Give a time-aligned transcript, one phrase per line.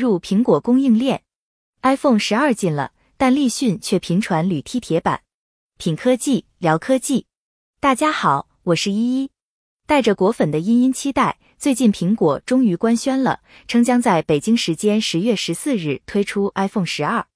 [0.00, 1.22] 入苹果供应链
[1.82, 5.20] ，iPhone 十二进了，但立讯却频传铝踢铁板。
[5.76, 7.26] 品科技聊科技，
[7.78, 9.30] 大家好，我是依依，
[9.86, 17.26] 带着果粉的殷殷期待，最近苹果终于官宣了，称将在北京时间十月十四日推出 iPhone 十二。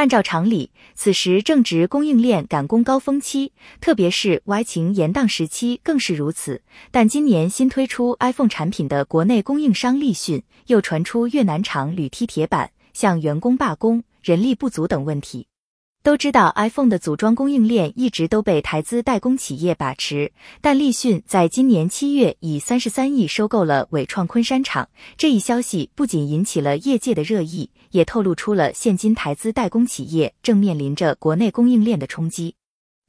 [0.00, 6.62] 按照常理，此时正值供应链赶工高峰期，特别是 Y 情延宕时期更是如此。
[6.90, 15.49] 但今年新推出 iPhone 产品的国内供应商立讯，又传出越南厂铝踢铁板，向员工罢工、人力不足等问题。
[16.02, 20.32] 都知道 iPhone 的组装供应链一直都被台资代工企业把持，
[20.62, 32.54] 但立讯在今年七月以三十三亿收购了伟创昆山厂，这一消息不仅引起了业界的热议，也透露出了现今台资代工企业正面临着国内供应链的冲击。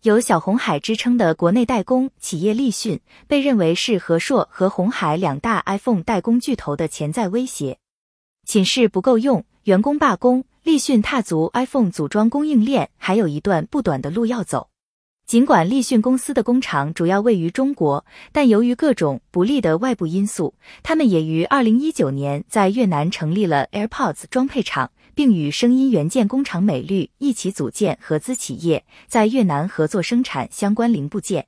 [0.03, 7.77] 有小红海之称的国内代工企业立讯，被认为是和硕和红海两大 iPhone 代工巨头的潜在威胁。
[8.45, 10.43] 寝室不够用，员工罢工。
[10.63, 14.69] 立讯踏足 iPhone 组装供应链，还有一段不短的路要走。
[15.25, 20.53] 尽管立讯公司的工厂主要位于中国，但由于各种不利的外部因素，
[20.83, 31.47] 他们也于2019年在越南成立了 AirPods 装配厂，并与声音元件工厂美绿一起组建合资企业，在越南合作生产相关零部件。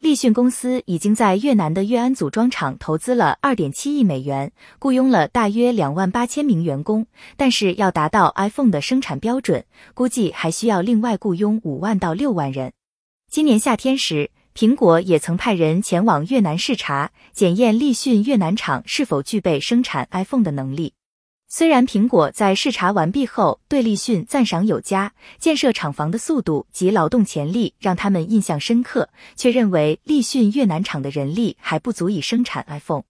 [0.00, 7.06] 立讯公司已经在越南的越安组装厂投资了二点七亿美元，雇佣了大约两万八千名员工。
[7.36, 12.72] 但是要达到 iPhone 的生产标准，估计还需要另外雇佣五万到六万人。
[13.28, 20.94] 今年夏天时，苹果也曾派人前往越南视察，检验立讯越南厂是否具备生产 iPhone 的能力。
[21.50, 33.04] 虽然苹果在视察完毕后对立讯赞赏有加，建设厂房的速度及劳动潜力让他们印象深刻，却认为立讯越南厂的人力还不足以生产 iPhone。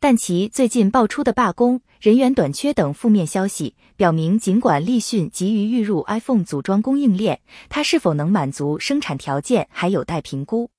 [0.00, 10.70] 但其最近爆出的罢工、人员短缺等负面消息，表明尽管立讯急于预入 iPhone 组装供应链，它是否能满足生产条件还有待评估。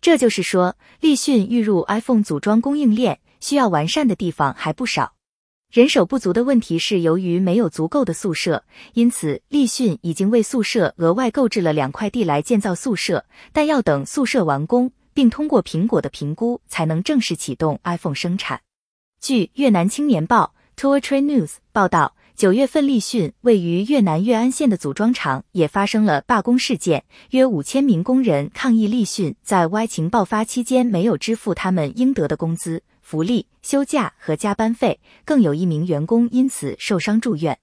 [0.00, 5.12] 这就是说，立讯预入 iPhone 组装供应链需要完善的地方还不少。
[5.70, 8.64] 人手不足的问题是由于没有足够的宿舍，
[8.94, 18.60] 因此立讯已经为宿舍额外购置了两块地来建造宿舍，但要等宿舍完工并通过苹果的评估，才能正式启动 iPhone 生产。
[19.20, 32.82] 据越南青年报 Tour Train News 报道，九月份立讯位于越南越安县的组装厂也发生了罢工事件，约五千名工人抗议立讯在 Y 情爆发期间没有支付他们应得的工资。
[33.00, 37.58] 福利、休假和加班费，更有一名员工因此受伤住院。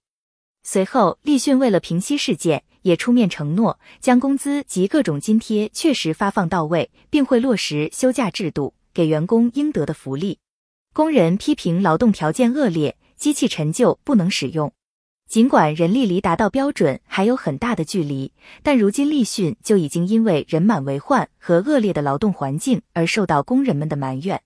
[0.63, 10.39] 随后，立讯为了平息事件，也出面承诺将工资及各种津贴确实发放到位，并会落实休假制度，给员工应得的福利。
[10.93, 14.73] 工人批评劳动条件恶劣，机器陈旧不能使用。
[15.29, 18.31] 尽管人力离达到标准还有很大的距离，
[18.63, 24.41] 但如今立讯就已经因为人满为患和恶劣的劳动环境而受到工人们的埋怨。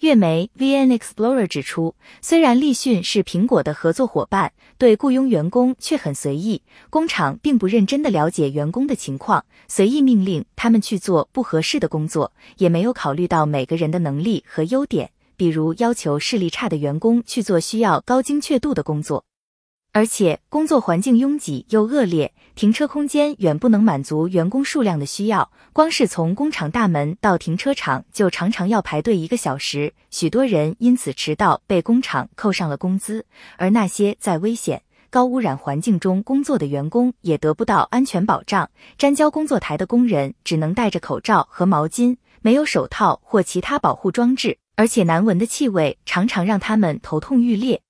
[0.00, 19.24] 月媒 VN Explorer 指出，虽然立讯是苹果的合作伙伴，对雇佣员工却很随意，工厂并不认真地了解员工的情况，随意命令他们去做不合适的工作，也没有考虑到每个人的能力和优点，比如要求视力差的员工去做需要高精确度的工作。
[19.96, 25.50] 而且工作环境拥挤又恶劣，停车空间远不能满足员工数量的需要。
[25.72, 33.24] 光是从工厂大门到停车场就常常要排队一个小时，许多人因此迟到被工厂扣上了工资。
[33.56, 38.68] 而那些在危险、高污染环境中工作的员工也得不到安全保障。
[38.98, 47.80] 粘胶工作台的工人只能戴着口罩和毛巾，没有手套或其他保护装置，而且难闻的气味常常让他们头痛欲裂。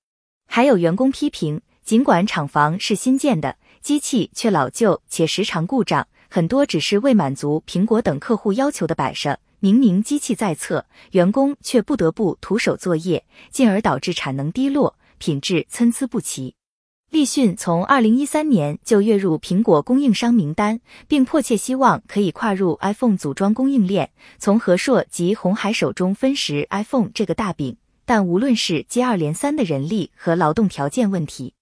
[0.49, 1.59] 还有员工批评。
[1.87, 9.39] 尽管厂房是新建的，机器却老旧且时常故障，很多只是为满足苹果等客户要求的摆设。
[9.59, 16.55] 明明机器在测，员工却不得不徒手作业，进而导致产能低落，品质参差不齐。
[17.09, 27.77] 立讯从二零一三年就跃入苹果供应商名单，并迫切希望可以跨入 iPhone 组装供应链，从和硕及红海手中分食 iPhone 这个大饼。
[28.03, 31.53] 但无论是接二连三的人力和劳动条件问题，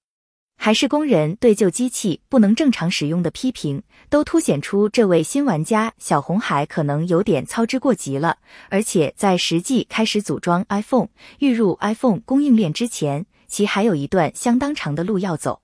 [0.65, 8.39] 还是工人对旧机器不能正常使用的批评，都凸显出这位新玩家小红海可能有点操之过急了。
[8.71, 15.61] 而且在实际开始组装 iPhone、预入 iPhone 供应链之前，其还有一段相当长的路要走。